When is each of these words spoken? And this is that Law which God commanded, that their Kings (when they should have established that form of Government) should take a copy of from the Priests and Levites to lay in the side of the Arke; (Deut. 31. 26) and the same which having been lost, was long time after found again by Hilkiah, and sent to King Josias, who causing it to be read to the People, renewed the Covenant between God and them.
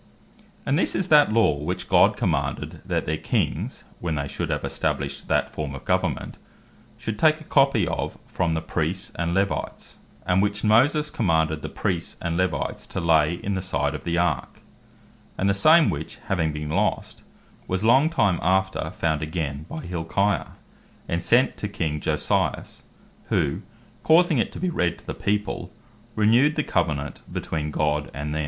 And 0.65 0.79
this 0.79 0.95
is 0.95 1.09
that 1.09 1.31
Law 1.31 1.53
which 1.61 1.87
God 1.87 2.17
commanded, 2.17 2.81
that 2.83 3.05
their 3.05 3.19
Kings 3.19 3.83
(when 3.99 4.15
they 4.15 4.27
should 4.27 4.49
have 4.49 4.65
established 4.65 5.27
that 5.27 5.51
form 5.53 5.75
of 5.75 5.85
Government) 5.85 6.39
should 6.97 7.19
take 7.19 7.39
a 7.39 7.43
copy 7.43 7.87
of 7.87 8.17
from 8.25 8.53
the 8.53 8.63
Priests 8.63 9.11
and 9.15 9.35
Levites 9.35 9.97
to 10.25 10.39
lay 12.99 13.33
in 13.33 13.53
the 13.53 13.61
side 13.61 13.93
of 13.93 14.03
the 14.03 14.15
Arke; 14.15 14.55
(Deut. 14.55 14.55
31. 14.55 14.55
26) 14.55 14.61
and 15.37 15.47
the 15.49 15.53
same 15.53 15.91
which 15.91 16.15
having 16.25 16.51
been 16.51 16.69
lost, 16.69 17.21
was 17.67 17.83
long 17.83 18.09
time 18.09 18.39
after 18.41 18.89
found 18.89 19.21
again 19.21 19.67
by 19.69 19.81
Hilkiah, 19.85 20.53
and 21.07 21.21
sent 21.21 21.57
to 21.57 21.67
King 21.67 21.99
Josias, 21.99 22.85
who 23.25 23.61
causing 24.01 24.39
it 24.39 24.51
to 24.51 24.59
be 24.59 24.71
read 24.71 24.97
to 24.97 25.05
the 25.05 25.13
People, 25.13 25.71
renewed 26.15 26.55
the 26.55 26.63
Covenant 26.63 27.21
between 27.31 27.69
God 27.69 28.09
and 28.15 28.33
them. 28.33 28.39